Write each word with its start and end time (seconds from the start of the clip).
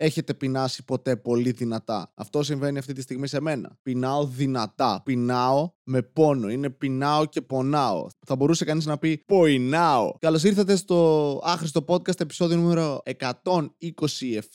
έχετε 0.00 0.34
πεινάσει 0.34 0.84
ποτέ 0.84 1.16
πολύ 1.16 1.50
δυνατά. 1.50 2.12
Αυτό 2.14 2.42
συμβαίνει 2.42 2.78
αυτή 2.78 2.92
τη 2.92 3.00
στιγμή 3.00 3.26
σε 3.26 3.40
μένα. 3.40 3.78
Πεινάω 3.82 4.26
δυνατά. 4.26 5.02
Πεινάω 5.04 5.72
με 5.88 6.02
πόνο. 6.02 6.50
Είναι 6.50 6.70
πεινάω 6.70 7.24
και 7.26 7.40
πονάω. 7.40 8.06
Θα 8.26 8.36
μπορούσε 8.36 8.64
κανείς 8.64 8.86
να 8.86 8.98
πει 8.98 9.22
ποινάω. 9.26 10.12
Καλώς 10.18 10.44
ήρθατε 10.44 10.76
στο 10.76 11.40
άχρηστο 11.44 11.84
podcast 11.88 12.20
επεισόδιο 12.20 12.56
νούμερο 12.56 13.02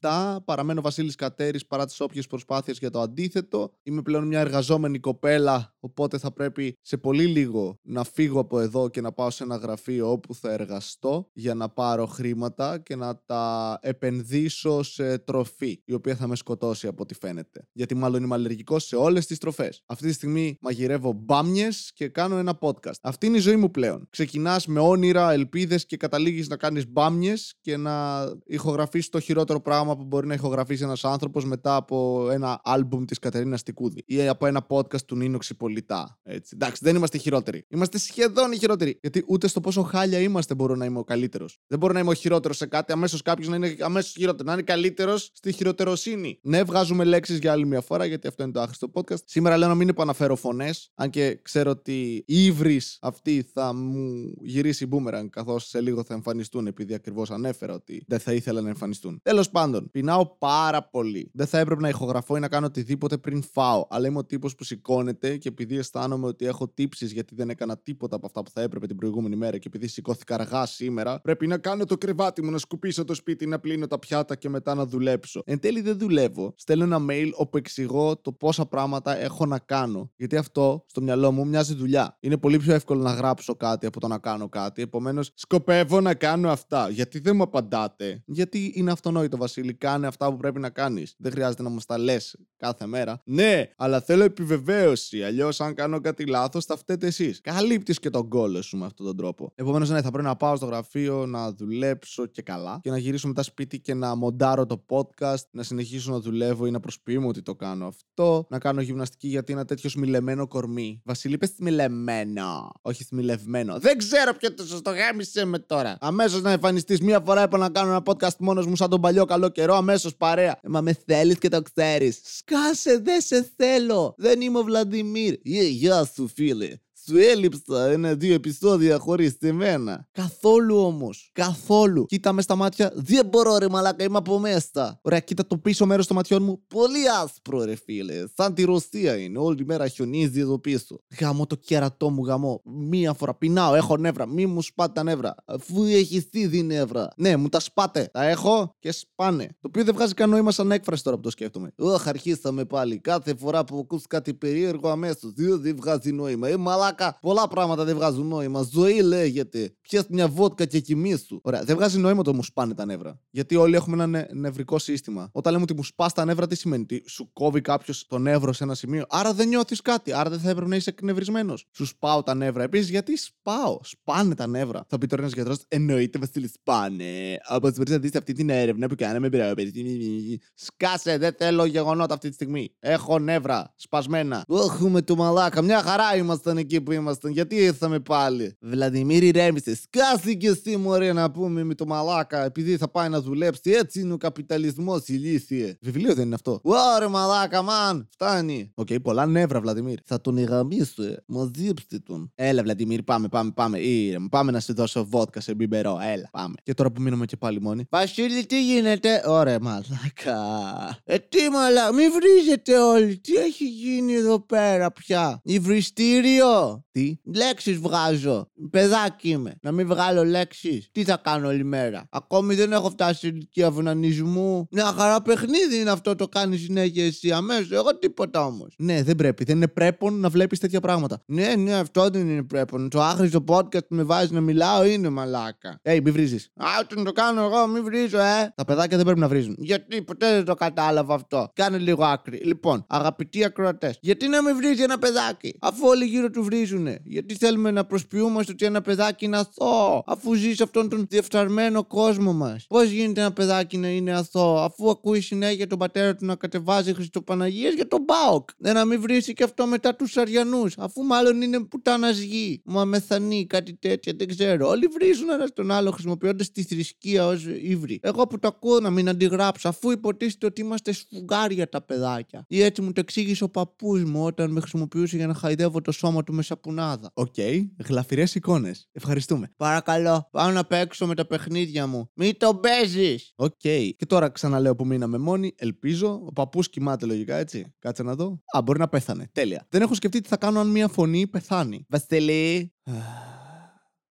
127. 0.02 0.38
Παραμένω 0.46 0.82
Βασίλης 0.82 1.16
Κατέρης 1.16 1.66
παρά 1.66 1.86
τις 1.86 2.00
όποιες 2.00 2.28
προσπάθειες 2.28 2.78
για 2.78 2.90
το 2.90 3.02
αντίθετο. 3.02 3.72
Είμαι 3.84 4.02
πλέον 4.02 4.28
μια 4.28 4.40
εργαζόμενη 4.40 5.00
κοπέλα, 5.00 5.76
οπότε 5.80 6.18
θα 6.18 6.32
πρέπει 6.32 6.78
σε 6.82 6.98
πολύ 6.98 7.26
λίγο 7.26 7.80
να 7.82 8.04
φύγω 8.04 8.40
από 8.40 8.60
εδώ 8.60 8.90
και 8.90 9.02
να 9.02 9.12
πάω 9.12 9.30
σε 9.30 9.44
ένα 9.44 9.56
γραφείο 9.56 10.12
όπου 10.12 10.36
θα 10.36 10.52
εργαστώ 10.52 11.30
για 11.34 11.54
να 11.54 11.70
πάρω 11.70 12.06
χρήματα 12.06 12.80
και 12.80 12.96
να 12.96 13.22
τα 13.26 13.78
επενδύσω 13.82 14.84
σε 14.84 15.18
τροφή, 15.18 15.82
η 15.86 15.94
οποία 15.94 16.16
θα 16.16 16.28
με 16.28 16.36
σκοτώσει 16.36 16.88
από 16.88 17.02
ό,τι 17.02 17.14
φαίνεται. 17.14 17.68
Γιατί 17.72 17.96
μάλλον 17.96 18.24
είμαι 18.24 18.36
αλλεργικός 18.36 18.86
σε 18.86 18.96
όλες 18.96 19.26
τις 19.26 19.38
τροφές. 19.38 19.84
Αυτή 19.86 20.08
τη 20.08 20.14
στιγμή 20.14 20.58
μαγειρεύω 20.62 21.23
μπάμιες 21.26 21.92
και 21.94 22.08
κάνω 22.08 22.38
ένα 22.38 22.58
podcast. 22.62 23.00
Αυτή 23.02 23.26
είναι 23.26 23.38
η 23.38 23.40
ζωή 23.40 23.56
μου 23.56 23.72
πλέον. 23.72 24.08
Ξεκινάς 24.10 24.68
με 24.68 24.80
όνειρα, 24.80 25.32
ελπίδες 25.32 25.86
και 25.86 25.98
καταλήγεις 25.98 26.48
να 26.48 26.58
κάνεις 26.58 26.88
μπάμιες 26.88 27.56
και 27.62 27.78
να 27.78 28.26
ηχογραφήσει 28.46 29.10
το 29.10 29.20
χειρότερο 29.20 29.62
πράγμα 29.62 29.98
που 29.98 30.04
μπορεί 30.04 30.28
να 30.28 30.34
ηχογραφήσει 30.34 30.84
ένας 30.84 31.04
άνθρωπος 31.04 31.46
μετά 31.46 31.76
από 31.76 32.28
ένα 32.32 32.62
άλμπουμ 32.64 33.06
της 33.06 33.20
Κατερίνα 33.20 33.58
Τικούδη 33.58 34.04
ή 34.06 34.28
από 34.28 34.46
ένα 34.46 34.66
podcast 34.70 35.02
του 35.02 35.16
Νίνο 35.16 35.38
Ξυπολιτά. 35.38 36.20
Έτσι. 36.24 36.52
Εντάξει, 36.54 36.82
δεν 36.84 36.96
είμαστε 36.96 37.18
χειρότεροι. 37.18 37.66
Είμαστε 37.70 37.98
σχεδόν 37.98 38.52
οι 38.52 38.58
χειρότεροι. 38.58 39.00
Γιατί 39.02 39.24
ούτε 39.28 39.48
στο 39.48 39.62
πόσο 39.62 39.82
χάλια 39.82 40.20
είμαστε 40.20 40.56
μπορώ 40.56 40.76
να 40.76 40.86
είμαι 40.86 41.00
ο 41.00 41.04
καλύτερος. 41.04 41.60
Δεν 41.68 41.80
μπορώ 41.80 41.94
να 41.94 42.00
είμαι 42.00 42.10
ο 42.10 42.14
χειρότερος 42.14 42.58
σε 42.58 42.66
κάτι, 42.66 42.92
αμέσως 42.92 43.22
κάποιος 43.22 43.48
να 43.48 43.56
είναι 43.56 43.76
αμέσως 43.80 44.12
χειρότερο. 44.12 44.48
Να 44.48 44.54
είναι 44.54 44.62
καλύτερος 44.62 45.30
στη 45.34 45.52
χειροτεροσύνη. 45.52 46.40
Ναι, 46.42 46.64
βγάζουμε 46.64 47.04
λέξεις 47.04 47.38
για 47.38 47.52
άλλη 47.52 47.66
μια 47.66 47.82
φορά, 47.82 48.06
γιατί 48.06 48.28
αυτό 48.28 48.44
είναι 48.44 48.52
το 48.52 48.62
άχρηστο 48.62 48.92
podcast. 48.94 49.24
Σήμερα 49.26 49.58
λέω 49.58 49.68
να 49.68 49.76
μην 49.76 49.90
επαναφέρω 49.90 50.36
φωνές, 50.36 50.92
αν 50.96 51.10
και 51.14 51.40
ξέρω 51.42 51.72
ότι 51.72 52.24
οι 52.28 52.46
ύβρις 52.46 52.98
αυτή 53.02 53.46
θα 53.54 53.74
μου 53.74 54.34
γυρίσει 54.42 54.88
boomerang, 54.92 55.26
καθώς 55.30 55.68
σε 55.68 55.82
λίγο 55.82 56.04
θα 56.04 56.14
εμφανιστούν, 56.14 56.68
επειδή 56.68 56.94
ακριβώς 56.94 57.32
ανέφερα 57.32 57.74
ότι 57.74 58.04
δεν 58.08 58.20
θα 58.20 58.34
ήθελα 58.34 58.62
να 58.62 58.70
εμφανιστούν. 58.70 59.20
Τέλος 59.24 59.50
πάντων, 59.50 59.90
πεινάω 59.92 60.26
πάρα 60.26 60.84
πολύ. 60.84 61.30
Δεν 61.34 61.48
θα 61.48 61.60
έπρεπε 61.60 61.82
να 61.82 61.90
ηχογραφώ 61.90 62.36
ή 62.36 62.40
να 62.40 62.48
κάνω 62.48 62.66
οτιδήποτε 62.66 63.18
πριν 63.18 63.44
φάω, 63.44 63.86
αλλά 63.90 64.08
είμαι 64.08 64.18
ο 64.18 64.26
τύπος 64.26 64.56
που 64.56 64.64
σηκώνεται 64.64 65.38
και 65.38 65.48
επειδή 65.48 65.78
αισθάνομαι 65.78 66.28
ότι 66.28 66.46
έχω 66.46 66.68
τύψεις 66.68 67.12
γιατί 67.12 67.36
δεν 67.36 67.50
έκανα 67.50 67.78
τίποτα 67.78 68.16
από 68.16 68.26
αυτά 68.26 68.44
που 68.44 68.52
θα 68.52 68.62
έπρεπε 68.62 68.88
την 68.88 68.96
προηγούμενη 68.96 69.36
μέρα 69.36 69.58
και 69.58 69.68
επειδή 69.68 69.88
σηκώθηκα 69.88 70.34
αργά 70.34 70.66
σήμερα, 70.66 71.22
πρέπει 71.22 71.48
να 71.48 71.58
κάνω 71.58 71.86
το 71.86 71.98
κρεβάτι 71.98 72.44
μου, 72.44 72.52
να 72.52 72.58
σκουπίσω 72.58 73.04
το 73.04 73.14
σπίτι, 73.14 73.46
να 73.46 73.60
πλύνω 73.60 73.88
τα 73.88 74.00
πιάτα 74.00 74.36
και 74.36 74.50
μετά 74.50 74.76
να 74.76 74.86
δουλέψω. 74.86 75.42
Εν 75.46 75.60
τέλει 75.60 75.82
δεν 75.82 75.98
δουλεύω. 75.98 76.54
Στέλνω 76.56 76.84
ένα 76.84 77.00
mail 77.10 77.30
όπου 77.34 77.58
εξηγώ 77.58 78.18
το 78.18 78.32
πόσα 78.32 78.66
πράγματα 78.66 79.18
έχω 79.18 79.46
να 79.46 79.60
κάνω. 79.60 80.12
Γιατί 80.16 80.38
αυτό 80.38 80.84
στο 80.88 81.02
μυαλό 81.04 81.32
μου 81.32 81.48
μοιάζει 81.48 81.74
δουλειά. 81.74 82.18
Είναι 82.20 82.38
πολύ 82.38 82.58
πιο 82.58 82.74
εύκολο 82.74 83.02
να 83.02 83.14
γράψω 83.14 83.56
κάτι 83.56 83.86
από 83.86 84.00
το 84.00 84.08
να 84.08 84.18
κάνω 84.18 84.50
κάτι. 84.50 84.82
Επομένως, 84.82 85.32
σκοπεύω 85.36 86.02
να 86.02 86.14
κάνω 86.14 86.50
αυτά. 86.50 86.90
Γιατί 86.90 87.20
δεν 87.20 87.36
μου 87.36 87.44
απαντάτε; 87.44 88.24
Γιατί 88.26 88.72
είναι 88.76 88.92
αυτονόητο, 88.92 89.38
Βασίλη. 89.38 89.74
Κάνε 89.74 90.08
αυτά 90.08 90.32
που 90.32 90.38
πρέπει 90.38 90.60
να 90.60 90.70
κάνεις. 90.70 91.16
Δεν 91.18 91.32
χρειάζεται 91.32 91.64
να 91.64 91.70
μας 91.70 91.86
τα 91.86 91.98
λες 91.98 92.36
κάθε 92.58 92.86
μέρα. 92.86 93.22
Ναι, 93.26 93.70
αλλά 93.78 94.02
θέλω 94.02 94.24
επιβεβαίωση. 94.24 95.24
Αλλιώς, 95.24 95.62
αν 95.62 95.74
κάνω 95.74 96.00
κάτι 96.00 96.26
λάθος, 96.26 96.66
θα 96.66 96.78
φταίτε 96.78 97.08
εσείς. 97.08 97.42
Καλύπτεις 97.42 98.00
και 98.00 98.10
τον 98.10 98.30
κόλλο 98.30 98.62
σου 98.62 98.78
με 98.78 98.86
αυτόν 98.86 99.06
τον 99.06 99.18
τρόπο. 99.18 99.52
Επομένως, 99.56 99.90
ναι, 99.90 100.02
θα 100.02 100.12
πρέπει 100.12 100.28
να 100.28 100.36
πάω 100.36 100.56
στο 100.56 100.66
γραφείο, 100.66 101.26
να 101.26 101.52
δουλέψω 101.52 102.26
και 102.26 102.42
καλά. 102.42 102.80
Και 102.82 102.90
να 102.90 102.98
γυρίσω 102.98 103.28
μετά 103.28 103.44
σπίτι 103.44 103.80
και 103.80 103.94
να 103.94 104.16
μοντάρω 104.16 104.66
το 104.66 104.86
podcast, 104.90 105.44
να 105.52 105.64
συνεχίσω 105.64 106.12
να 106.12 106.20
δουλεύω 106.20 106.66
ή 106.66 106.72
να 106.72 106.80
προσποιούμε 106.80 107.28
ότι 107.28 107.42
το 107.42 107.56
κάνω 107.56 107.88
αυτό. 107.88 108.46
Να 108.50 108.60
κάνω 108.60 108.82
γυμναστική 108.82 109.28
γιατί 109.28 109.52
είναι 109.52 109.66
τέτοιο 109.66 109.90
μιλεμένο 109.96 110.48
κορμί. 110.48 110.93
Βασίλη, 111.04 111.38
πες 111.38 111.54
μιλεμένο. 111.60 112.72
Όχι 112.82 113.04
θμιλευμένο. 113.04 113.80
Δεν 113.80 113.98
ξέρω 113.98 114.34
ποιο 114.34 114.54
το 114.54 114.66
σωστό 114.66 114.92
γάμισε 114.92 115.46
με 115.46 115.60
τώρα. 115.60 115.98
Αμέσως 116.00 116.42
να 116.42 116.52
εμφανιστείς 116.52 117.02
μία 117.02 117.20
φορά 117.20 117.44
είπα 117.44 117.58
να 117.58 117.70
κάνω 117.70 117.90
ένα 117.90 118.02
podcast 118.06 118.38
μόνος 118.40 118.66
μου 118.66 118.76
σαν 118.76 118.90
τον 118.90 119.02
παλιό 119.02 119.26
καλό 119.26 119.50
καιρό. 119.50 119.76
Αμέσως 119.76 120.16
παρέα. 120.16 120.60
Ε, 120.62 120.70
μα 120.70 120.82
με 120.82 120.98
θέλεις 121.06 121.38
και 121.38 121.50
το 121.50 121.62
ξέρεις. 121.62 122.22
Σκάσε, 122.24 122.98
δεν 122.98 123.22
σε 123.22 123.54
θέλω. 123.56 124.14
Δεν 124.18 124.42
είμαι 124.42 124.60
ο 124.60 124.64
Βλαντιμίρ. 124.64 125.40
Γεια 125.44 126.06
σου, 126.14 126.28
φίλε. 126.28 126.78
Σου 127.06 127.18
έλειψα 127.18 127.86
ένα-δύο 127.90 128.34
επεισόδια 128.34 129.00
χωρίς 129.00 129.38
μένα. 129.54 130.08
Καθόλου 130.12 130.78
όμως. 130.78 131.30
Καθόλου. 131.34 132.06
Κοίτα 132.06 132.34
μες 132.34 132.44
στα 132.44 132.56
μάτια. 132.56 132.92
Δεν 132.96 133.26
μπορώ, 133.26 133.58
ρε 133.58 133.70
Μαλάκα, 133.70 134.04
είμαι 134.04 134.18
από 134.18 134.40
μέσα. 134.40 135.00
Ωραία, 135.02 135.20
κοίτα 135.20 135.48
το 135.48 135.58
πίσω 135.58 135.86
μέρος 135.86 136.08
των 136.08 136.16
ματιών 136.16 136.44
μου. 136.44 136.64
Πολύ 136.68 137.10
άσπρο, 137.24 137.64
ρε 137.64 137.76
φίλε. 137.76 138.24
Σαν 138.36 138.54
τη 138.54 138.64
Ρωσία 138.64 139.18
είναι. 139.18 139.40
Όλη 139.40 139.66
μέρα 139.66 139.88
χιονίζει 139.88 140.40
εδώ 140.40 140.60
πίσω. 140.60 141.00
Γαμώ 141.20 141.48
το 141.48 141.56
κερατό 141.56 142.10
μου, 142.10 142.26
γαμώ. 142.26 142.62
Μία 142.66 143.14
φορά 143.14 143.36
πεινάω, 143.36 143.76
έχω 143.76 143.98
νεύρα. 143.98 144.26
Μη 144.26 144.46
μου 144.46 144.62
σπάτε 144.62 144.92
τα 144.94 145.04
νεύρα. 145.04 145.36
Αφού 145.46 145.84
έχεις 145.84 146.28
ήδη 146.32 146.64
νεύρα. 146.64 147.08
Ναι, 147.16 147.36
μου 147.36 147.50
τα 147.50 147.60
σπάτε. 147.60 148.10
Τα 148.14 148.24
έχω 148.24 148.76
και 148.80 148.92
σπάνε. 148.92 149.46
Το 149.46 149.68
οποίο 149.68 149.84
δεν 149.84 149.94
βγάζει 149.94 150.14
καν 150.14 150.30
νόημα 150.30 150.52
σαν 150.52 150.72
έκφραση 150.72 151.04
τώρα 151.04 151.16
που 151.16 151.24
το 151.24 151.30
σκέφτομαι. 151.30 151.72
Ωχ, 151.78 152.08
αρχίσαμε 152.08 152.66
πάλι. 152.66 153.00
Κάθε 153.00 153.36
φορά 153.36 153.64
που 153.64 153.78
ακούς 153.78 154.08
κάτι 154.08 154.34
περίεργο 154.34 154.90
αμέσως. 154.90 155.34
Δεν 155.36 155.76
βγάζει 155.76 156.12
νόημα. 156.12 156.48
Ε, 156.48 156.58
μαλάκα 156.58 156.93
μαλάκα. 156.94 157.18
Πολλά 157.22 157.48
πράγματα 157.48 157.84
δεν 157.84 157.96
βγάζουν 157.96 158.28
νόημα. 158.28 158.68
Ζωή 158.72 159.02
λέγεται. 159.02 159.76
Πιες 159.82 160.06
μια 160.10 160.28
βότκα 160.28 160.66
και 160.66 160.80
κοιμήσου. 160.80 161.40
Ωραία, 161.44 161.64
δεν 161.64 161.76
βγάζει 161.76 162.00
νόημα 162.00 162.24
το 162.24 162.34
μου 162.34 162.44
σπάνε 162.44 162.74
τα 162.74 162.86
νεύρα. 162.86 163.20
Γιατί 163.30 163.56
όλοι 163.56 163.76
έχουμε 163.76 164.04
ένα 164.04 164.28
νευρικό 164.34 164.80
σύστημα. 164.80 165.30
Όταν 165.32 165.52
λέμε 165.52 165.64
ότι 165.64 165.74
μου 165.76 165.84
σπάς 165.84 166.14
τα 166.14 166.26
νεύρα, 166.26 166.48
τι 166.48 166.56
σημαίνει; 166.56 166.86
Τι, 166.86 167.02
σου 167.10 167.34
κόβει 167.34 167.62
κάποιος 167.62 168.06
το 168.08 168.18
νεύρο 168.18 168.54
σε 168.54 168.64
ένα 168.64 168.76
σημείο; 168.76 169.06
Άρα 169.10 169.34
δεν 169.34 169.48
νιώθεις 169.48 169.82
κάτι. 169.82 170.14
Άρα 170.14 170.30
δεν 170.30 170.40
θα 170.40 170.50
έπρεπε 170.50 170.70
να 170.70 170.76
είσαι 170.76 170.90
εκνευρισμένος. 170.90 171.68
Σου 171.72 171.86
σπάω 171.86 172.24
τα 172.24 172.34
νεύρα. 172.34 172.64
Επίσης, 172.64 172.90
γιατί 172.90 173.18
σπάω; 173.18 173.80
Σπάνε 173.84 174.36
τα 174.36 174.48
νεύρα. 174.48 174.86
Θα 174.88 174.98
πει 174.98 175.08
τώρα 175.08 175.22
ένας 175.22 175.34
γιατρός, 175.34 175.58
εννοείται 175.68 176.20
Βασίλη, 176.20 176.48
σπάνε. 176.48 177.38
Όπω 177.50 177.70
μπορεί 177.70 177.92
να 177.92 177.98
δει 177.98 178.12
αυτή 178.18 178.34
την 178.34 178.50
έρευνα 178.50 178.88
που 178.88 178.96
κάναμε, 178.98 179.30
παιδί. 179.30 180.40
Σκάσε, 180.54 181.18
δεν 181.18 181.36
θέλω 181.38 181.66
γεγονότα 181.66 182.14
αυτή 182.14 182.28
τη 182.28 182.34
στιγμή. 182.34 182.76
Έχω 182.80 183.20
νεύρα 183.20 183.74
σπασμένα. 183.76 184.46
Έχουμε 184.50 185.02
το 185.02 185.16
μαλάκα. 185.16 185.62
Μια 185.62 185.82
χαρά 185.82 186.16
ήμασταν 186.16 186.58
εκεί 186.58 186.82
που 186.84 186.92
ήμασταν. 186.92 187.32
Γιατί 187.32 187.56
ήρθαμε 187.56 188.00
πάλι; 188.00 188.58
Βλαδιμίρ 188.60 189.30
ηρέμησε. 189.30 189.76
Σκάσει 189.76 190.38
και 190.38 190.48
εσύ 190.48 190.78
μωρέ 190.78 191.14
να 191.14 191.32
πούμε 191.32 191.64
με 191.64 191.76
το 191.76 191.86
μαλάκα. 191.86 192.44
Επειδή 192.44 192.78
θα 192.78 192.88
πάει 192.88 193.10
να 193.10 193.22
δουλέψει. 193.22 193.72
Έτσι 193.72 194.00
είναι 194.00 194.14
ο 194.14 194.18
καπιταλισμός 194.18 195.08
ηλίθιε. 195.08 195.78
Βιβλίο 195.82 196.14
δεν 196.14 196.26
είναι 196.26 196.36
αυτό. 196.36 196.60
Ωρα 196.64 197.10
μαλάκα, 197.10 197.62
man. 197.62 198.08
Φτάνει. 198.12 198.72
OK, 198.74 198.88
okay, 198.90 199.02
πολλά 199.02 199.26
νεύρα, 199.26 199.62
Βλαδιμίρ. 199.62 199.98
Θα 200.06 200.22
τον 200.22 200.38
εγαμίσω, 200.38 201.04
ε. 201.04 201.24
Μαζίψτε 201.26 202.00
τον. 202.00 202.32
Έλα, 202.36 202.64
Βλαδιμίρ, 202.64 203.04
πάμε, 203.04 203.28
πάμε, 203.28 203.52
πάμε. 203.52 203.80
Ήρεμ. 203.80 204.26
Πάμε 204.28 204.52
να 204.52 204.60
σε 204.60 204.74
δώσω 204.74 205.06
βότκα 205.06 205.40
σε 205.42 205.54
μπιμπερό. 205.54 206.00
Έλα, 206.14 206.30
πάμε. 206.32 206.54
Και 206.64 206.74
τώρα 206.74 206.92
που 206.92 207.02
μείνουμε 207.02 207.26
και 207.26 207.38
πάλι 207.38 207.62
μόνοι. 207.62 207.86
Βασίλη, 207.90 208.46
τι 208.46 208.64
γίνεται; 208.64 209.24
Ωραία, 209.28 209.60
μαλάκα. 209.60 211.00
Ε, 211.04 211.18
τι 211.18 211.50
μαλάκα. 211.50 211.94
Μη 211.94 212.04
βρίζετε 212.10 212.78
όλοι. 212.78 213.18
Τι 213.18 213.36
έχει 213.36 213.70
γίνει 213.70 214.14
εδώ 214.14 214.40
πέρα 214.40 214.92
πια; 214.92 215.42
Υβριστήριο. 215.44 216.73
Τι. 216.92 217.16
Λέξεις 217.24 217.78
βγάζω; 217.78 218.52
Παιδάκι 218.70 219.30
είμαι. 219.30 219.56
Να 219.62 219.72
μην 219.72 219.88
βγάλω 219.88 220.24
λέξεις. 220.24 220.90
Τι 220.92 221.04
θα 221.04 221.22
κάνω 221.24 221.48
όλη 221.48 221.64
μέρα; 221.64 222.08
Ακόμη 222.10 222.56
δεν 222.56 222.72
έχω 222.72 222.90
φτάσει 222.90 223.20
σε 223.20 223.28
ηλικία 223.28 223.72
αυνανισμού. 223.72 224.68
Μια 224.72 224.86
χαρά 224.86 225.22
παιχνίδι 225.22 225.80
είναι 225.80 225.90
αυτό 225.90 226.16
το 226.16 226.28
κάνεις 226.28 226.62
συνέχεια 226.62 227.06
εσύ 227.06 227.32
αμέσως. 227.32 227.72
Εγώ 227.72 227.98
τίποτα 227.98 228.46
όμως. 228.46 228.74
Ναι, 228.78 229.04
δεν 229.04 229.16
πρέπει. 229.16 229.44
Δεν 229.44 229.56
είναι 229.56 229.68
πρέπον 229.68 230.20
να 230.20 230.30
βλέπεις 230.30 230.60
τέτοια 230.60 230.80
πράγματα. 230.80 231.22
Ναι, 231.26 231.56
ναι, 231.56 231.74
αυτό 231.74 232.10
δεν 232.10 232.30
είναι 232.30 232.44
πρέπον. 232.44 232.90
Το 232.90 233.02
άχρηστο 233.02 233.44
podcast 233.48 233.88
που 233.88 233.96
με 233.96 234.04
βάζεις 234.04 234.32
να 234.32 234.42
μιλάω 234.42 234.86
είναι 234.86 235.10
μαλάκα. 235.10 235.80
Ε, 235.82 236.00
μη 236.04 236.12
βρίζεις. 236.12 236.52
Α, 236.56 236.66
όταν 236.82 237.04
το 237.04 237.12
κάνω 237.12 237.42
εγώ, 237.42 237.68
μη 237.68 237.80
βρίζω, 237.80 238.20
ε. 238.20 238.54
Τα 238.56 238.66
παιδάκια 238.66 238.96
δεν 238.98 239.06
πρέπει 239.06 239.20
να 239.20 239.28
βρίζουν. 239.28 239.56
Γιατί 239.58 240.02
ποτέ 240.02 240.32
δεν 240.34 240.46
το 240.46 240.54
κατάλαβα 240.54 241.14
αυτό. 241.14 241.52
Κάνε 241.54 241.78
λίγο 241.78 242.04
άκρη. 242.04 242.38
Λοιπόν, 242.44 242.86
αγαπητοί 242.90 243.44
ακροατές, 243.44 243.98
γιατί 244.02 244.28
να 244.28 244.42
μην 244.42 244.56
βρίζει 244.56 244.82
ένα 244.82 245.00
παιδάκι, 245.00 245.58
αφού 245.62 245.88
όλοι 245.88 246.06
γύρω 246.06 246.30
του 246.30 246.44
βρίζουν; 246.44 246.63
Γιατί 247.04 247.36
θέλουμε 247.36 247.72
να 247.72 247.86
προσποιούμαστε 247.86 248.52
ότι 248.52 248.66
ένα 248.66 248.82
παιδάκι 248.82 249.26
είναι 249.26 249.38
αθώο, 249.38 250.04
αφού 250.06 250.34
ζει 250.34 250.54
σε 250.54 250.64
αυτόν 250.64 250.90
τον 250.90 251.06
διεφθαρμένο 251.10 251.84
κόσμο 251.84 252.34
μας. 252.34 252.66
Πώς 252.68 252.90
γίνεται 252.90 253.22
ένα 253.22 253.32
παιδάκι 253.34 253.78
να 253.78 253.88
είναι 253.88 254.12
αθώο, 254.12 254.56
αφού 254.56 254.90
ακούει 254.90 255.22
συνέχεια 255.22 255.68
τον 255.68 255.78
πατέρα 255.78 256.16
του 256.16 256.26
να 256.26 256.36
κατεβάζει 256.36 256.94
Χριστοπαναγίες 256.94 257.74
για 257.74 257.88
τον 257.88 258.04
Μπάοκ. 258.04 258.50
Δεν 258.58 258.74
να 258.74 258.86
μην 258.86 259.02
βρει 259.02 259.34
και 259.34 259.44
αυτό 259.44 259.66
μετά 259.66 259.96
τους 259.96 260.18
Αριανούς, 260.18 260.78
αφού 260.78 261.04
μάλλον 261.04 261.42
είναι 261.42 261.60
πουτάνας 261.64 262.18
γη. 262.18 262.62
Μα 262.66 262.86
μεθανή, 262.86 263.46
κάτι 263.46 263.74
τέτοια, 263.74 264.14
δεν 264.18 264.28
ξέρω. 264.28 264.68
Όλοι 264.68 264.88
βρίζουν 264.88 265.30
ένα 265.30 265.48
τον 265.48 265.72
άλλο 265.72 265.92
χρησιμοποιώντας 265.92 266.52
τη 266.52 266.64
θρησκεία 266.64 267.28
ως 267.28 267.46
ύβρι. 267.62 268.00
Εγώ 268.04 268.28
που 268.28 268.40
το 268.40 268.48
ακούω 268.48 268.80
να 268.80 268.90
μην 268.90 269.10
αντιγράψω, 269.10 269.68
αφού 269.70 269.92
υποτίθεται 269.92 270.46
ότι 270.46 270.62
είμαστε 270.62 270.92
σφουγγάρια 270.92 271.70
τα 271.70 271.82
παιδάκια. 271.82 272.46
Ή 272.48 272.62
έτσι 272.62 272.82
μου 272.82 272.92
το 272.92 273.00
εξήγησε 273.00 273.44
ο 273.44 273.50
παππούς 273.50 274.04
μου 274.04 274.26
όταν 274.26 274.52
με 274.52 274.60
χρησιμοποιούσε 274.60 275.18
για 275.18 275.28
να 275.28 275.34
χαϊδεύω 275.34 275.82
το 275.82 275.92
σώμα 275.92 276.24
του 276.24 276.34
μες 276.34 276.52
σαπουνάδα. 276.54 277.12
Οκ, 277.14 277.34
okay. 277.38 277.62
Γλαφυρές 277.86 278.36
εικόνες. 278.36 278.90
Ευχαριστούμε. 278.92 279.54
Παρακαλώ, 279.58 280.28
πάω 280.32 280.52
να 280.52 280.66
παίξω 280.66 281.08
με 281.08 281.16
τα 281.16 281.28
παιχνίδια 281.28 281.88
μου. 281.88 282.10
Μη 282.14 282.34
το 282.34 282.56
παίζεις. 282.56 283.34
Οκ. 283.36 283.52
Okay. 283.64 283.90
Και 283.98 284.06
τώρα 284.06 284.30
ξαναλέω 284.30 284.76
που 284.76 284.86
μείναμε 284.86 285.18
μόνοι. 285.18 285.54
Ελπίζω. 285.58 286.22
Ο 286.26 286.32
παππούς 286.32 286.70
κοιμάται 286.70 287.06
λογικά, 287.06 287.36
έτσι. 287.36 287.74
Κάτσε 287.80 288.04
να 288.04 288.16
δω. 288.16 288.42
Α, 288.58 288.62
μπορεί 288.62 288.80
να 288.80 288.88
πέθανε. 288.88 289.30
Τέλεια. 289.32 289.68
Δεν 289.70 289.82
έχω 289.82 289.94
σκεφτεί 289.94 290.22
τι 290.22 290.28
θα 290.28 290.38
κάνω 290.38 290.60
αν 290.60 290.68
μείνω 290.68 290.88
ορφανή 290.88 291.28
πεθάνει. 291.28 291.86
Βασιλή. 291.90 292.74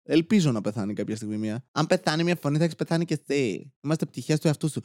Ελπίζω 0.04 0.52
να 0.52 0.62
πεθάνει 0.62 0.94
κάποια 0.94 1.16
στιγμή 1.16 1.38
μία. 1.38 1.66
Αν 1.72 1.86
πεθάνει 1.86 2.24
μια 2.24 2.36
φωνή, 2.42 2.58
θα 2.58 2.64
έχεις 2.64 2.76
πεθάνει 2.76 3.06
και 3.06 3.22
εσύ. 3.26 3.74
Είμαστε 3.84 4.06
πτυχές 4.06 4.40
του 4.40 4.48
εαυτού 4.48 4.70
σου. 4.70 4.82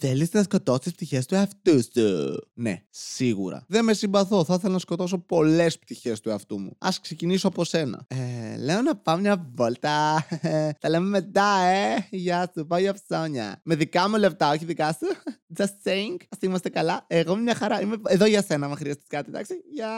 Θέλεις 0.00 0.32
να 0.32 0.42
σκοτώσεις 0.42 0.82
τι 0.84 0.90
πτυχές 0.90 1.26
του 1.26 1.34
εαυτού 1.34 1.82
σου; 1.82 2.34
Ναι, 2.54 2.82
σίγουρα. 2.90 3.64
Δεν 3.68 3.84
με 3.84 3.92
συμπαθώ. 3.92 4.44
Θα 4.44 4.54
ήθελα 4.54 4.72
να 4.72 4.78
σκοτώσω 4.78 5.18
πολλές 5.18 5.78
πτυχές 5.78 6.20
του 6.20 6.28
εαυτού 6.28 6.58
μου. 6.58 6.76
Α 6.78 6.88
ξεκινήσω 7.00 7.48
από 7.48 7.64
σένα. 7.64 8.06
Ε, 8.08 8.56
λέω 8.56 8.82
να 8.82 8.96
πάω 8.96 9.16
μια 9.16 9.50
βόλτα. 9.54 10.26
Τα 10.80 10.88
λέμε 10.88 11.08
μετά, 11.08 11.58
ε. 11.60 12.06
Γεια 12.10 12.52
σου, 12.54 12.66
πάω 12.66 12.78
για 12.78 12.94
ψώνια. 12.94 13.60
Με 13.64 13.74
δικά 13.74 14.08
μου 14.08 14.16
λεφτά, 14.16 14.50
όχι 14.50 14.64
δικά 14.64 14.92
σου. 14.92 15.06
Just 15.58 15.88
saying. 15.88 16.16
Α 16.20 16.36
είμαστε 16.40 16.68
καλά. 16.68 17.04
Εγώ 17.06 17.36
μια 17.36 17.54
χαρά. 17.54 17.80
Είμαι 17.80 17.96
εδώ 18.06 18.26
για 18.26 18.42
σένα, 18.42 18.66
αν 18.66 18.76
χρειαστείς 18.76 19.06
κάτι, 19.08 19.28
εντάξει. 19.28 19.54
Γεια. 19.72 19.90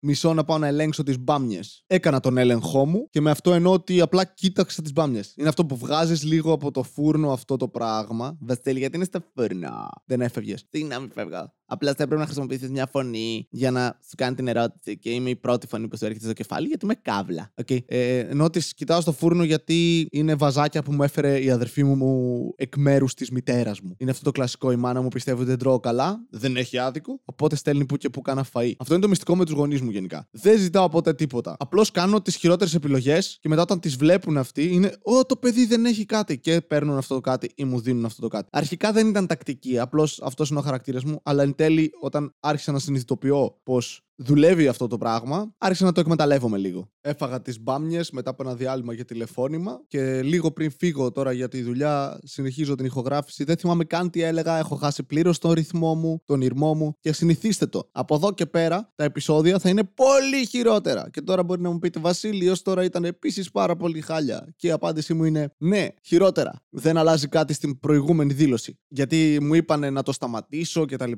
Μισό 0.00 0.34
να 0.34 0.44
πάω 0.44 0.58
να 0.58 0.66
ελέγξω 0.66 1.02
τις 1.02 1.18
μπάμιες. 1.18 1.84
Έκανα 1.86 2.20
τον 2.20 2.36
έλεγχό 2.38 2.86
μου 2.86 3.06
και 3.10 3.20
με 3.20 3.30
αυτό 3.30 3.52
εννοώ 3.52 3.72
ότι 3.72 4.00
απλά 4.00 4.24
κοίταξα 4.24 4.82
τις 4.82 4.92
μπάμιες. 4.92 5.34
Είναι 5.36 5.48
αυτό 5.48 5.66
που 5.66 5.76
βγάζεις 5.76 6.22
λίγο 6.22 6.52
από 6.52 6.70
το 6.70 6.82
φούρνο 6.82 7.32
αυτό 7.32 7.56
το 7.56 7.68
πράγμα. 7.68 8.36
Βασίλη, 8.40 8.78
γιατί 8.78 8.96
είναι 8.96 9.04
στα 9.04 9.19
φούρνο. 9.34 9.88
Δεν 10.04 10.20
έφευγε. 10.20 10.54
Τι 10.70 10.84
να 10.84 10.98
μην 10.98 11.10
φεύγα. 11.12 11.54
Απλά 11.72 11.94
θα 11.94 12.02
έπρεπε 12.02 12.20
να 12.20 12.26
χρησιμοποιήσεις 12.26 12.70
μια 12.70 12.86
φωνή 12.86 13.46
για 13.50 13.70
να 13.70 13.98
σου 14.08 14.14
κάνει 14.16 14.34
την 14.34 14.48
ερώτηση. 14.48 14.98
Και 14.98 15.10
είμαι 15.10 15.30
η 15.30 15.36
πρώτη 15.36 15.66
φωνή 15.66 15.88
που 15.88 15.96
σου 15.96 16.04
έρχεται 16.04 16.24
στο 16.24 16.32
κεφάλι 16.32 16.66
γιατί 16.66 16.84
είμαι 16.84 16.94
κάβλα. 16.94 17.52
Okay. 17.64 17.78
Ε, 17.86 18.18
ενώ 18.18 18.50
τη 18.50 18.60
κοιτάω 18.74 19.00
στο 19.00 19.12
φούρνο 19.12 19.44
γιατί 19.44 20.08
είναι 20.10 20.34
βαζάκια 20.34 20.82
που 20.82 20.92
μου 20.92 21.02
έφερε 21.02 21.42
η 21.42 21.50
αδερφή 21.50 21.84
μου 21.84 22.52
εκ 22.56 22.76
μέρους 22.76 23.14
της 23.14 23.30
μητέρας 23.30 23.80
μου. 23.80 23.94
Είναι 23.98 24.10
αυτό 24.10 24.24
το 24.24 24.30
κλασικό. 24.30 24.72
Η 24.72 24.76
μάνα 24.76 25.02
μου 25.02 25.08
πιστεύει 25.08 25.40
ότι 25.40 25.48
δεν 25.48 25.58
τρώω 25.58 25.80
καλά. 25.80 26.26
Δεν 26.30 26.56
έχει 26.56 26.78
άδικο. 26.78 27.20
Οπότε 27.24 27.56
στέλνει 27.56 27.86
που 27.86 27.96
και 27.96 28.08
που 28.08 28.20
κάνα 28.20 28.46
φαΐ. 28.52 28.72
Αυτό 28.78 28.94
είναι 28.94 29.02
το 29.02 29.08
μυστικό 29.08 29.36
με 29.36 29.44
τους 29.44 29.54
γονείς 29.54 29.80
μου 29.80 29.90
γενικά. 29.90 30.28
Δεν 30.30 30.58
ζητάω 30.58 30.88
ποτέ 30.88 31.14
τίποτα. 31.14 31.56
Απλώς 31.58 31.90
κάνω 31.90 32.22
τις 32.22 32.36
χειρότερες 32.36 32.74
επιλογές 32.74 33.38
και 33.40 33.48
μετά 33.48 33.62
όταν 33.62 33.80
τις 33.80 33.96
βλέπουν 33.96 34.38
αυτοί 34.38 34.72
είναι 34.72 34.92
Ω, 35.02 35.24
το 35.24 35.36
παιδί 35.36 35.66
δεν 35.66 35.84
έχει 35.84 36.04
κάτι. 36.04 36.38
Και 36.38 36.60
παίρνουν 36.60 36.96
αυτό 36.96 37.14
το 37.14 37.20
κάτι 37.20 37.50
ή 37.54 37.64
μου 37.64 37.80
δίνουν 37.80 38.04
αυτό 38.04 38.20
το 38.20 38.28
κάτι. 38.28 38.48
Αρχικά 38.52 38.92
δεν 38.92 39.08
ήταν 39.08 39.26
τακτική. 39.26 39.78
Απλώς 39.78 40.20
αυτός 40.22 40.50
είναι 40.50 40.58
ο 40.58 40.62
χαρακτήρας 40.62 41.04
μου. 41.04 41.20
Αλλά 41.22 41.42
εν 41.42 41.54
τέλει, 41.60 41.90
όταν 42.00 42.34
άρχισα 42.40 42.72
να 42.72 42.78
συνειδητοποιώ 42.78 43.60
πως 43.62 44.06
δουλεύει 44.22 44.68
αυτό 44.68 44.86
το 44.86 44.98
πράγμα, 44.98 45.54
άρχισα 45.58 45.84
να 45.84 45.92
το 45.92 46.00
εκμεταλλεύομαι 46.00 46.58
λίγο. 46.58 46.90
Έφαγα 47.00 47.42
τις 47.42 47.60
μπάμιες 47.60 48.10
μετά 48.10 48.30
από 48.30 48.42
ένα 48.42 48.54
διάλειμμα 48.54 48.92
για 48.92 49.04
τηλεφώνημα 49.04 49.80
και 49.86 50.22
λίγο 50.22 50.50
πριν 50.50 50.70
φύγω 50.70 51.10
τώρα 51.10 51.32
για 51.32 51.48
τη 51.48 51.62
δουλειά, 51.62 52.20
συνεχίζω 52.22 52.74
την 52.74 52.84
ηχογράφηση. 52.84 53.44
Δεν 53.44 53.56
θυμάμαι 53.56 53.84
καν 53.84 54.10
τι 54.10 54.22
έλεγα. 54.22 54.58
Έχω 54.58 54.74
χάσει 54.74 55.02
πλήρως 55.02 55.38
τον 55.38 55.52
ρυθμό 55.52 55.94
μου, 55.94 56.22
τον 56.24 56.40
ήρμό 56.40 56.74
μου 56.74 56.96
και 57.00 57.12
συνηθίστε 57.12 57.66
το. 57.66 57.88
Από 57.92 58.14
εδώ 58.14 58.32
και 58.32 58.46
πέρα 58.46 58.92
τα 58.94 59.04
επεισόδια 59.04 59.58
θα 59.58 59.68
είναι 59.68 59.84
πολύ 59.84 60.46
χειρότερα. 60.46 61.10
Και 61.10 61.20
τώρα 61.20 61.42
μπορεί 61.42 61.60
να 61.60 61.70
μου 61.70 61.78
πείτε, 61.78 62.00
Βασίλη, 62.00 62.46
έω 62.46 62.54
τώρα 62.62 62.84
ήταν 62.84 63.04
επίσης 63.04 63.50
πάρα 63.50 63.76
πολύ 63.76 64.00
χάλια. 64.00 64.54
Και 64.56 64.66
η 64.66 64.70
απάντησή 64.70 65.14
μου 65.14 65.24
είναι 65.24 65.54
ναι, 65.58 65.88
χειρότερα. 66.02 66.62
Δεν 66.70 66.96
αλλάζει 66.96 67.28
κάτι 67.28 67.52
στην 67.52 67.78
προηγούμενη 67.78 68.32
δήλωση. 68.32 68.78
Γιατί 68.88 69.38
μου 69.42 69.54
είπανε 69.54 69.90
να 69.90 70.02
το 70.02 70.12
σταματήσω 70.12 70.84
κτλ. 70.84 71.12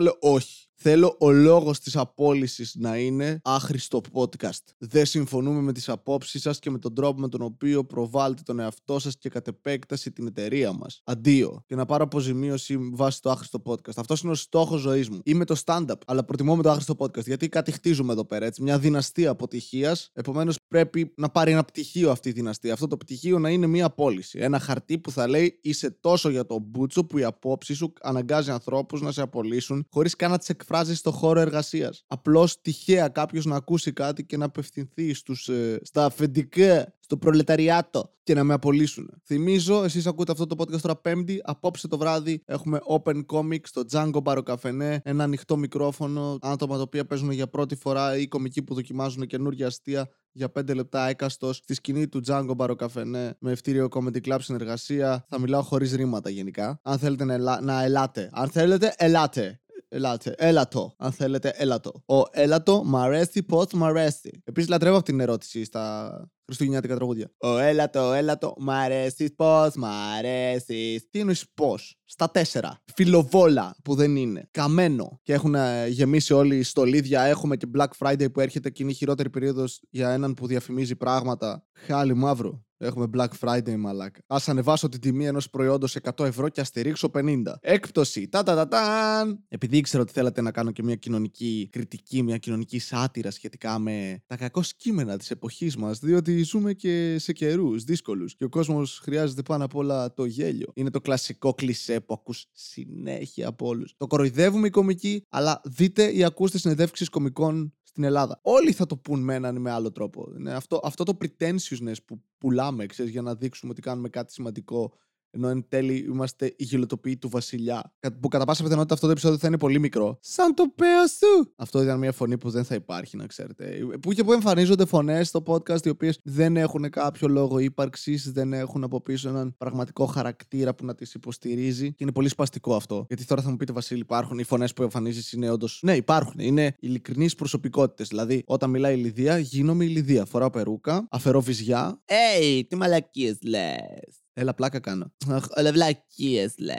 Λέω 0.00 0.16
όχι. 0.20 0.66
Θέλω 0.78 1.16
ο 1.18 1.30
λόγος 1.30 1.80
της 1.80 1.96
απόλυσης 1.96 2.74
να 2.78 2.96
είναι 2.96 3.40
άχρηστο 3.44 4.00
podcast. 4.12 4.64
Δεν 4.78 5.06
συμφωνούμε 5.06 5.60
με 5.60 5.72
τις 5.72 5.88
απόψεις 5.88 6.42
σας 6.42 6.58
και 6.58 6.70
με 6.70 6.78
τον 6.78 6.94
τρόπο 6.94 7.20
με 7.20 7.28
τον 7.28 7.42
οποίο 7.42 7.84
προβάλλετε 7.84 8.42
τον 8.42 8.60
εαυτό 8.60 8.98
σας 8.98 9.16
και 9.18 9.28
κατ' 9.28 9.48
επέκταση 9.48 10.12
την 10.12 10.26
εταιρεία 10.26 10.72
μας. 10.72 11.00
Αντίο. 11.04 11.62
Και 11.66 11.74
να 11.74 11.84
πάρω 11.84 12.04
αποζημίωση 12.04 12.78
βάσει 12.92 13.20
το 13.20 13.30
άχρηστο 13.30 13.62
podcast. 13.64 13.96
Αυτός 13.96 14.20
είναι 14.20 14.32
ο 14.32 14.34
στόχος 14.34 14.80
ζωής 14.80 15.08
μου. 15.08 15.20
Είμαι 15.24 15.44
το 15.44 15.60
stand-up, 15.64 15.94
αλλά 16.06 16.24
προτιμώ 16.24 16.56
με 16.56 16.62
το 16.62 16.70
άχρηστο 16.70 16.94
podcast. 16.98 17.24
Γιατί 17.24 17.48
κάτι 17.48 17.72
χτίζουμε 17.72 18.12
εδώ 18.12 18.24
πέρα, 18.24 18.46
έτσι. 18.46 18.62
Μια 18.62 18.78
δυναστεία 18.78 19.30
αποτυχίας. 19.30 20.10
Επομένως 20.12 20.56
πρέπει 20.68 21.12
να 21.16 21.28
πάρει 21.28 21.50
ένα 21.50 21.64
πτυχίο 21.64 22.10
αυτή 22.10 22.28
η 22.28 22.32
δυναστεία. 22.32 22.72
Αυτό 22.72 22.86
το 22.86 22.96
πτυχίο 22.96 23.38
να 23.38 23.50
είναι 23.50 23.66
μια 23.66 23.90
πώληση. 23.90 24.38
Ένα 24.38 24.58
χαρτί 24.58 24.98
που 24.98 25.10
θα 25.10 25.28
λέει 25.28 25.58
είσαι 25.62 25.90
τόσο 25.90 26.28
για 26.28 26.46
τον 26.46 26.62
μπούτσο 26.62 27.04
που 27.04 27.18
η 27.18 27.24
απόψη 27.24 27.74
σου 27.74 27.92
αναγκάζει 28.00 28.50
ανθρώπους 28.50 29.00
να 29.00 29.12
σε 29.12 29.22
απολύσουν 29.22 29.86
χωρίς 29.90 30.16
καν 30.16 30.30
να 30.30 30.38
τις 30.38 30.48
εκφράζεις 30.68 30.98
στο 30.98 31.10
χώρο 31.10 31.40
εργασίας. 31.40 32.04
Απλώς 32.06 32.60
τυχαία 32.60 33.08
κάποιος 33.08 33.44
να 33.44 33.56
ακούσει 33.56 33.92
κάτι 33.92 34.24
και 34.24 34.36
να 34.36 34.44
απευθυνθεί 34.44 35.14
στους, 35.14 35.48
ε, 35.48 35.80
στα 35.82 36.04
αφεντικά, 36.04 36.94
στο 37.00 37.16
προλεταριάτο 37.16 38.12
και 38.22 38.34
να 38.34 38.44
με 38.44 38.54
απολύσουν. 38.54 39.10
Θυμίζω, 39.24 39.84
εσείς 39.84 40.06
ακούτε 40.06 40.32
αυτό 40.32 40.46
το 40.46 40.56
podcast 40.58 40.80
τώρα 40.80 40.96
Πέμπτη. 40.96 41.40
Απόψε 41.44 41.88
το 41.88 41.98
βράδυ 41.98 42.42
έχουμε 42.44 42.80
Open 42.88 43.24
Comics 43.26 43.64
στο 43.64 43.82
Django 43.92 44.22
Barocafene. 44.22 44.96
Ένα 45.02 45.24
ανοιχτό 45.24 45.56
μικρόφωνο. 45.56 46.38
Άτομα 46.40 46.76
τα 46.76 46.82
οποία 46.82 47.06
παίζουν 47.06 47.30
για 47.30 47.46
πρώτη 47.46 47.76
φορά 47.76 48.16
ή 48.16 48.28
κομικοί 48.28 48.62
που 48.62 48.74
δοκιμάζουν 48.74 49.26
καινούργια 49.26 49.66
αστεία 49.66 50.08
για 50.32 50.52
5 50.52 50.74
λεπτά 50.74 51.08
έκαστος 51.08 51.56
στη 51.56 51.74
σκηνή 51.74 52.08
του 52.08 52.20
Django 52.26 52.56
Barocafene 52.56 53.30
με 53.38 53.50
ευτήριο 53.50 53.88
Comedy 53.90 54.20
Club 54.28 54.38
συνεργασία. 54.40 55.26
Θα 55.28 55.38
μιλάω 55.38 55.62
χωρίς 55.62 55.92
ρήματα 55.92 56.30
γενικά. 56.30 56.80
Αν 56.82 56.98
θέλετε 56.98 57.24
να, 57.24 57.34
ελα... 57.34 57.60
να 57.60 57.82
ελάτε. 57.82 58.30
Αν 58.32 58.48
θέλετε, 58.48 58.94
ελάτε 58.96 59.60
ελάτε. 59.88 60.34
Έλατο. 60.38 60.94
Αν 60.98 61.12
θέλετε, 61.12 61.52
έλατο. 61.56 62.02
Ο 62.06 62.22
έλατο 62.30 62.84
μ' 62.84 62.96
αρέσει 62.96 63.42
πώς 63.42 63.72
μ' 63.72 63.84
αρέσει. 63.84 64.42
Επίσης, 64.44 64.70
λατρεύω 64.70 64.96
αυτή 64.96 65.10
την 65.10 65.20
ερώτηση 65.20 65.64
στα 65.64 66.20
χριστουγεννιάτικα 66.46 66.94
τραγούδια. 66.94 67.30
Ο 67.38 67.58
έλατο, 67.58 68.12
έλατο, 68.12 68.54
μ' 68.58 68.70
αρέσεις 68.70 69.34
πώς 69.34 69.74
μ' 69.74 69.84
αρέσεις. 69.84 71.08
Τι 71.10 71.18
εννοείς 71.18 71.44
πώς; 71.54 71.98
Στα 72.04 72.30
τέσσερα. 72.30 72.82
Φιλοβόλα 72.94 73.76
που 73.84 73.94
δεν 73.94 74.16
είναι. 74.16 74.48
Καμένο. 74.50 75.20
Και 75.22 75.32
έχουν 75.32 75.54
ε, 75.54 75.86
γεμίσει 75.88 76.32
όλοι 76.32 76.62
στολίδια. 76.62 77.22
Έχουμε 77.22 77.56
και 77.56 77.66
Black 77.78 77.88
Friday 77.98 78.32
που 78.32 78.40
έρχεται 78.40 78.70
και 78.70 78.82
είναι 78.82 78.92
η 78.92 78.94
χειρότερη 78.94 79.30
περίοδος 79.30 79.80
για 79.90 80.10
έναν 80.10 80.34
που 80.34 80.46
διαφημίζει 80.46 80.96
πράγματα. 80.96 81.66
Χάλι 81.72 82.14
μαύρο. 82.14 82.66
Έχουμε 82.78 83.06
Black 83.16 83.28
Friday, 83.40 83.76
μαλάκα. 83.76 84.20
Α 84.26 84.36
ανεβάσω 84.46 84.88
την 84.88 85.00
τιμή 85.00 85.26
ενός 85.26 85.50
προϊόντος 85.50 85.96
100 86.02 86.24
ευρώ 86.24 86.48
και 86.48 86.60
αστηρίξω 86.60 87.10
50. 87.14 87.42
Έκπτωση. 87.60 88.28
Τα 88.28 88.42
τα 88.42 88.54
τα 88.54 88.68
ταν. 88.68 89.44
Επειδή 89.48 89.76
ήξερα 89.76 90.02
ότι 90.02 90.12
θέλατε 90.12 90.40
να 90.40 90.50
κάνω 90.50 90.70
και 90.70 90.82
μια 90.82 90.94
κοινωνική 90.94 91.68
κριτική, 91.72 92.22
μια 92.22 92.38
κοινωνική 92.38 92.78
σάτυρα 92.78 93.30
σχετικά 93.30 93.78
με 93.78 94.22
τα 94.26 94.36
κακό 94.36 94.62
κείμενα 94.76 95.16
της 95.16 95.30
εποχής 95.30 95.76
μας, 95.76 95.98
διότι 95.98 96.35
ζούμε 96.42 96.72
και 96.72 97.18
σε 97.18 97.32
καιρούς 97.32 97.84
δύσκολους 97.84 98.36
και 98.36 98.44
ο 98.44 98.48
κόσμος 98.48 98.98
χρειάζεται 99.02 99.42
πάνω 99.42 99.64
απ' 99.64 99.74
όλα 99.74 100.14
το 100.14 100.24
γέλιο. 100.24 100.72
Είναι 100.74 100.90
το 100.90 101.00
κλασικό 101.00 101.54
κλισέ 101.54 102.00
που 102.00 102.14
ακούς 102.14 102.46
συνέχεια 102.52 103.48
από 103.48 103.66
όλους. 103.66 103.94
Το 103.96 104.06
κοροϊδεύουμε 104.06 104.66
οι 104.66 104.70
κομικοί, 104.70 105.22
αλλά 105.28 105.60
δείτε 105.64 106.12
ή 106.12 106.24
ακούστε 106.24 106.58
συνεντεύξεις 106.58 107.08
κομικών 107.08 107.74
στην 107.82 108.04
Ελλάδα. 108.04 108.40
Όλοι 108.42 108.72
θα 108.72 108.86
το 108.86 108.96
πούν 108.96 109.20
με 109.20 109.34
έναν 109.34 109.56
ή 109.56 109.58
με 109.58 109.70
άλλο 109.70 109.92
τρόπο. 109.92 110.32
Είναι 110.38 110.54
αυτό, 110.54 110.80
αυτό 110.82 111.04
το 111.04 111.18
pretentiousness 111.20 111.96
που 112.04 112.22
πουλάμε, 112.38 112.86
ξέρεις, 112.86 113.12
για 113.12 113.22
να 113.22 113.34
δείξουμε 113.34 113.72
ότι 113.72 113.80
κάνουμε 113.80 114.08
κάτι 114.08 114.32
σημαντικό 114.32 114.92
ενώ 115.36 115.48
εν 115.48 115.64
τέλει 115.68 115.96
είμαστε 116.08 116.46
η 116.46 116.64
γελοτοποιοί 116.64 117.16
του 117.16 117.28
βασιλιά. 117.28 117.94
Που 118.20 118.28
κατά 118.28 118.44
πάσα 118.44 118.62
πιθανότητα 118.62 118.94
αυτό 118.94 119.06
το 119.06 119.12
επεισόδιο 119.12 119.38
θα 119.38 119.46
είναι 119.46 119.58
πολύ 119.58 119.78
μικρό. 119.78 120.18
Σαν 120.20 120.54
το 120.54 120.64
παίο 120.74 121.06
σου! 121.06 121.52
Αυτό 121.56 121.82
ήταν 121.82 121.98
μια 121.98 122.12
φωνή 122.12 122.38
που 122.38 122.50
δεν 122.50 122.64
θα 122.64 122.74
υπάρχει, 122.74 123.16
να 123.16 123.26
ξέρετε. 123.26 123.78
Που 124.00 124.12
και 124.12 124.24
που 124.24 124.32
εμφανίζονται 124.32 124.86
φωνές 124.86 125.28
στο 125.28 125.42
podcast 125.46 125.86
οι 125.86 125.88
οποίες 125.88 126.18
δεν 126.22 126.56
έχουν 126.56 126.90
κάποιο 126.90 127.28
λόγο 127.28 127.58
ύπαρξης, 127.58 128.32
δεν 128.32 128.52
έχουν 128.52 128.84
από 128.84 129.00
πίσω 129.00 129.28
έναν 129.28 129.54
πραγματικό 129.58 130.06
χαρακτήρα 130.06 130.74
που 130.74 130.84
να 130.84 130.94
τις 130.94 131.14
υποστηρίζει. 131.14 131.88
Και 131.88 131.98
είναι 131.98 132.12
πολύ 132.12 132.28
σπαστικό 132.28 132.74
αυτό. 132.74 133.04
Γιατί 133.08 133.24
τώρα 133.24 133.42
θα 133.42 133.50
μου 133.50 133.56
πείτε, 133.56 133.72
Βασίλη, 133.72 134.00
υπάρχουν 134.00 134.38
οι 134.38 134.44
φωνές 134.44 134.72
που 134.72 134.82
εμφανίζεις 134.82 135.32
είναι 135.32 135.50
όντω. 135.50 135.66
Ναι, 135.80 135.96
υπάρχουν. 135.96 136.38
Είναι 136.38 136.74
ειλικρινεί 136.80 137.30
προσωπικότητες. 137.36 138.08
Δηλαδή, 138.08 138.42
όταν 138.46 138.70
μιλάει 138.70 138.94
η 138.94 139.02
Λιδία, 139.02 139.38
γίνομαι 139.38 139.84
η 139.84 139.88
Λιδία. 139.88 140.24
Φοράω 140.24 140.50
περούκα, 140.50 141.06
αφαιρώ 141.10 141.40
βυζιά. 141.40 142.00
Hey, 142.06 142.62
τι 142.68 142.76
μαλακίες 142.76 143.38
λες. 143.42 144.25
Έλα, 144.38 144.54
πλάκα 144.54 144.80
κάνω. 144.80 145.12
Αχ, 145.28 145.46
αλλά 145.50 145.72
βλακίε 145.72 146.48
λε. 146.58 146.78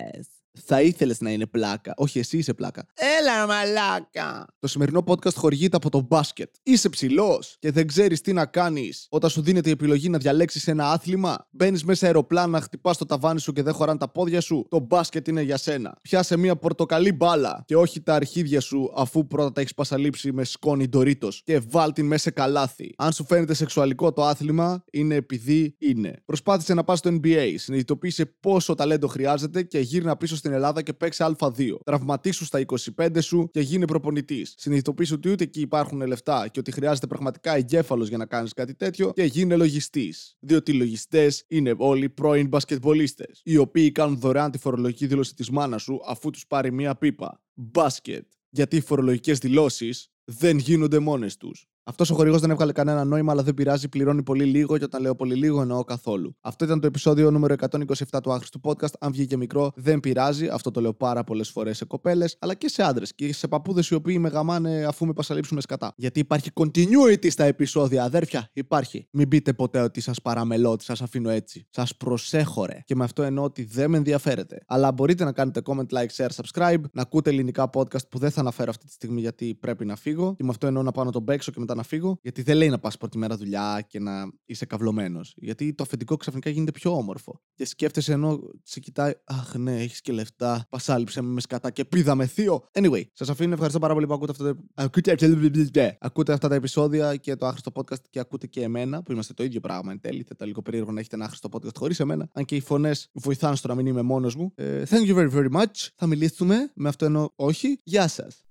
Θα 0.66 0.82
ήθελες 0.82 1.22
να 1.22 1.32
είναι 1.32 1.46
πλάκα. 1.46 1.94
Όχι, 1.96 2.20
εσύ 2.20 2.38
είσαι 2.38 2.54
πλάκα. 2.54 2.86
Έλα, 3.20 3.48
μαλάκα. 3.48 4.46
Το 4.60 4.68
σημερινό 4.68 5.04
podcast 5.08 5.34
χορηγείται 5.34 5.76
από 5.76 5.90
το 5.90 6.06
μπάσκετ. 6.08 6.54
Είσαι 6.64 6.90
ψηλός 6.90 7.56
και 7.60 7.72
δεν 7.72 7.88
ξέρεις 7.88 8.22
τι 8.22 8.34
να 8.34 8.46
κάνεις 8.46 9.08
όταν 9.10 9.30
σου 9.30 9.42
δίνεται 9.42 9.70
η 9.70 9.72
επιλογή 9.72 10.10
να 10.10 10.18
διαλέξεις 10.18 10.68
ένα 10.68 10.92
άθλημα. 10.92 11.48
Μπαίνεις 11.52 11.84
μέσα 11.84 12.06
αεροπλάνα, 12.06 12.48
να 12.48 12.62
χτυπάς 12.62 12.98
το 12.98 13.06
ταβάνι 13.06 13.40
σου 13.40 13.54
και 13.54 13.64
δεν 13.64 13.74
χωράνε 13.74 13.98
τα 13.98 14.12
πόδια 14.12 14.42
σου. 14.42 14.66
Το 14.70 14.80
μπάσκετ 14.80 15.28
είναι 15.28 15.42
για 15.42 15.58
σένα. 15.58 15.98
Πιάσε 16.02 16.38
μια 16.38 16.56
πορτοκαλί 16.56 17.12
μπάλα 17.12 17.64
και 17.66 17.76
όχι 17.76 18.02
τα 18.02 18.14
αρχίδια 18.16 18.62
σου 18.62 18.92
αφού 18.96 19.28
πρώτα 19.28 19.52
τα 19.52 19.62
έχεις 19.62 19.74
πασαλείψει 19.74 20.32
με 20.32 20.44
σκόνη 20.44 20.88
ντορίτος 20.88 21.42
και 21.44 21.60
βάλ 21.70 21.94
την 21.94 22.06
μέσα 22.06 22.32
καλάθι. 22.32 22.94
Αν 22.98 23.12
σου 23.12 23.26
φαίνεται 23.26 23.54
σεξουαλικό 23.54 24.14
το 24.14 24.26
άθλημα, 24.26 24.84
είναι 24.92 25.16
επειδή 25.16 25.76
είναι. 25.80 26.22
Προσπάθησε 26.26 26.74
να 26.74 26.84
πας 26.84 27.00
στο 27.00 27.20
NBA, 27.22 27.54
συνειδητοποίησε 27.56 28.26
πόσο 28.26 28.76
ταλέντο 28.76 29.08
χρειάζεται 29.08 29.64
και 29.64 29.80
γύρνα 29.80 30.18
πίσω 30.18 30.36
στη 30.36 30.47
στην 30.48 30.60
Ελλάδα 30.60 30.82
και 30.82 30.94
παίξει 30.94 31.26
Α2. 31.40 31.78
Τραυματίσου 31.84 32.46
στα 32.46 32.66
25 32.98 33.22
σου 33.22 33.50
και 33.52 33.60
γίνει 33.60 33.86
προπονητής. 33.86 34.54
Συνειδητοποιήσου 34.58 35.14
ότι 35.18 35.30
ούτε 35.30 35.44
εκεί 35.44 35.62
υπάρχουν 35.62 36.02
λεφτά 36.02 36.48
και 36.48 36.60
ότι 36.60 36.72
χρειάζεται 36.72 37.08
πραγματικά 37.08 37.56
εγκέφαλος 37.56 38.08
για 38.08 38.18
να 38.18 38.26
κάνεις 38.26 38.54
κάτι 38.54 38.76
τέτοιο 38.76 39.12
και 39.14 39.24
γίνε 39.24 39.56
λογιστής. 39.56 40.36
Διότι 40.40 40.72
οι 40.72 40.76
λογιστές 40.76 41.44
είναι 41.48 41.74
όλοι 41.78 42.10
πρώην 42.10 42.48
μπασκετμπολίστες, 42.48 43.42
οι 43.44 43.58
οποίοι 43.58 43.92
κάνουν 43.92 44.20
δωρεάν 44.20 44.52
τη 44.52 44.58
φορολογική 44.58 45.08
δήλωση 45.08 45.36
της 45.36 45.50
μάνας 45.50 45.82
σου 45.82 46.00
αφού 46.08 46.30
τους 46.30 46.48
πάρει 46.48 46.72
μία 46.72 46.96
πίπα. 46.96 47.42
Μπάσκετ. 47.54 48.26
Γιατί 48.50 48.76
οι 48.76 48.82
φορολογικές 48.82 49.38
δηλώσεις 49.38 50.12
δεν 50.24 50.58
γίνονται 50.58 51.00
μόνες 51.00 51.38
τους. 51.38 51.68
Αυτός 51.90 52.10
ο 52.10 52.16
χορηγός 52.16 52.42
δεν 52.42 52.50
έβγαλε 52.50 52.72
κανένα 52.72 53.04
νόημα, 53.04 53.32
αλλά 53.32 53.44
δεν 53.44 53.54
πειράζει, 53.54 53.90
πληρώνει 53.90 54.24
πολύ 54.24 54.44
λίγο 54.44 54.78
και 54.78 54.84
όταν 54.84 55.02
λέω 55.02 55.16
πολύ 55.16 55.36
λίγο 55.36 55.62
εννοώ 55.62 55.84
καθόλου. 55.84 56.36
Αυτό 56.42 56.66
ήταν 56.66 56.80
το 56.80 56.88
επεισόδιο 56.88 57.32
νούμερο 57.32 57.56
127 57.70 58.20
του 58.24 58.32
άχρηστου 58.32 58.60
podcast. 58.64 58.94
Αν 59.00 59.12
βγήκε 59.12 59.38
μικρό, 59.38 59.72
δεν 59.76 60.00
πειράζει. 60.00 60.48
Αυτό 60.48 60.72
το 60.72 60.82
λέω 60.82 60.94
πάρα 60.94 61.24
πολλές 61.24 61.50
φορές 61.50 61.78
σε 61.78 61.86
κοπέλες, 61.86 62.38
αλλά 62.40 62.54
και 62.54 62.70
σε 62.70 62.84
άντρες 62.84 63.16
και 63.16 63.34
σε 63.34 63.48
παππούδες 63.48 63.90
οι 63.90 63.94
οποίοι 63.94 64.18
με 64.20 64.30
γαμάνε 64.30 64.86
αφού 64.86 65.06
με 65.06 65.14
πασαλείψουμε 65.14 65.62
σκατά. 65.62 65.94
Γιατί 65.98 66.20
υπάρχει 66.20 66.52
continuity 66.54 67.32
στα 67.32 67.44
επεισόδια, 67.44 68.04
αδέρφια. 68.04 68.50
Υπάρχει. 68.54 69.08
Μην 69.12 69.28
πείτε 69.28 69.54
ποτέ 69.54 69.82
ότι 69.82 70.02
σας 70.02 70.22
παραμελώ, 70.22 70.72
ότι 70.72 70.84
σας 70.84 71.02
αφήνω 71.02 71.30
έτσι. 71.30 71.68
Σας 71.70 71.96
προσέχωρε. 71.96 72.82
Και 72.86 72.96
με 72.96 73.04
αυτό 73.04 73.24
εννοώ 73.24 73.44
ότι 73.44 73.64
δεν 73.64 73.90
με 73.90 73.98
ενδιαφέρετε. 73.98 74.64
Αλλά 74.68 74.92
μπορείτε 74.92 75.24
να 75.24 75.32
κάνετε 75.32 75.62
comment, 75.66 75.88
like, 75.94 76.26
share, 76.26 76.30
subscribe, 76.36 76.82
να 76.92 77.02
ακούτε 77.02 77.30
ελληνικά 77.30 77.70
podcast 77.74 78.10
που 78.10 78.18
δεν 78.18 78.32
θα 78.32 78.40
αναφέρω 78.40 78.70
αυτή 78.70 78.86
τη 78.86 78.92
στιγμή 78.92 79.22
γιατί 79.22 79.56
πρέπει 79.56 79.86
να 79.86 79.96
φύγω. 79.96 80.34
Και 80.38 80.44
με 80.44 80.50
αυτό 80.50 80.68
εννοώ 80.68 80.84
να 80.84 80.92
πάω 80.92 81.06
να 81.06 81.12
τον 81.12 81.24
παίξω 81.24 81.52
και 81.52 81.60
μετά 81.60 81.76
να 81.78 81.84
φύγω, 81.84 82.20
γιατί 82.22 82.42
δεν 82.42 82.58
λέει 82.58 82.70
να 82.70 82.80
πας 82.80 82.98
πρώτη 82.98 83.18
μέρα 83.18 83.38
δουλειά 83.38 83.86
και 83.88 84.00
να 84.00 84.32
είσαι 84.46 84.66
καυλωμένος. 84.66 85.34
Γιατί 85.38 85.74
το 85.74 85.84
αφεντικό 85.84 86.16
ξαφνικά 86.16 86.50
γίνεται 86.50 86.72
πιο 86.72 86.92
όμορφο. 86.98 87.42
Και 87.56 87.66
σκέφτεσαι 87.66 88.14
ενώ 88.14 88.40
σε 88.64 88.80
κοιτάει, 88.80 89.12
Αχ, 89.24 89.56
ναι, 89.56 89.82
έχεις 89.82 90.02
και 90.02 90.12
λεφτά. 90.12 90.66
Πασάλιψε 90.70 91.22
με 91.22 91.42
σκατά 91.42 91.72
και 91.72 91.86
πήδαμε 91.86 92.26
θείο. 92.26 92.68
Anyway, 92.72 93.04
σας 93.14 93.30
αφήνω. 93.30 93.54
Ευχαριστώ 93.54 93.80
πάρα 93.80 93.94
πολύ 93.94 94.08
που 94.08 94.14
ακούτε, 94.14 94.32
αυτό 94.32 94.54
το... 94.54 94.60
ακούτε... 94.74 95.98
ακούτε 96.00 96.34
αυτά 96.34 96.48
τα 96.48 96.56
επεισόδια 96.56 97.16
και 97.16 97.36
το 97.36 97.46
άχρηστο 97.46 97.72
podcast 97.76 98.02
και 98.10 98.20
ακούτε 98.20 98.48
και 98.48 98.62
εμένα, 98.62 99.04
που 99.04 99.12
είμαστε 99.12 99.34
το 99.34 99.44
ίδιο 99.44 99.60
πράγμα 99.60 99.92
εν 99.92 100.00
τέλει. 100.00 100.22
Θα 100.22 100.32
ήταν 100.32 100.48
λίγο 100.48 100.62
περίεργο 100.62 100.92
να 100.92 101.00
έχετε 101.00 101.16
ένα 101.16 101.26
άχρηστο 101.26 101.50
podcast 101.52 101.76
χωρίς 101.78 102.00
εμένα. 102.00 102.30
Αν 102.34 102.46
και 102.46 102.56
οι 102.56 102.60
φωνές 102.60 103.10
βοηθάνε 103.14 103.56
στο 103.56 103.68
να 103.68 103.76
μην 103.76 103.86
είμαι 103.86 104.02
μόνος 104.02 104.36
μου. 104.36 104.52
Ε, 104.56 104.84
thank 104.90 105.08
you 105.08 105.16
very, 105.16 105.32
very 105.32 105.52
much. 105.52 105.88
Θα 105.96 106.08
μιλήσουμε. 106.08 106.72
Με 106.76 106.90
αυτό 106.90 107.06
εννοώ 107.06 107.30
όχι. 107.36 107.80
Γεια 107.84 108.08
σας. 108.08 108.47